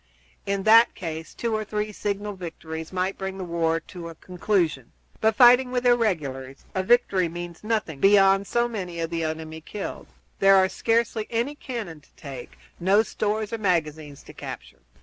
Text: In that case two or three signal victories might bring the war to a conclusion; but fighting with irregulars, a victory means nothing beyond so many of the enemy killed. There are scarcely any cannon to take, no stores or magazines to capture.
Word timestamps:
In 0.47 0.63
that 0.63 0.95
case 0.95 1.35
two 1.35 1.53
or 1.55 1.63
three 1.63 1.91
signal 1.91 2.33
victories 2.33 2.91
might 2.91 3.19
bring 3.19 3.37
the 3.37 3.43
war 3.43 3.79
to 3.81 4.09
a 4.09 4.15
conclusion; 4.15 4.93
but 5.19 5.35
fighting 5.35 5.69
with 5.71 5.85
irregulars, 5.85 6.65
a 6.73 6.81
victory 6.81 7.29
means 7.29 7.63
nothing 7.63 7.99
beyond 7.99 8.47
so 8.47 8.67
many 8.67 8.99
of 8.99 9.11
the 9.11 9.23
enemy 9.23 9.61
killed. 9.61 10.07
There 10.39 10.55
are 10.55 10.67
scarcely 10.69 11.27
any 11.29 11.53
cannon 11.53 11.99
to 12.01 12.09
take, 12.15 12.57
no 12.79 13.03
stores 13.03 13.53
or 13.53 13.59
magazines 13.59 14.23
to 14.23 14.33
capture. 14.33 14.79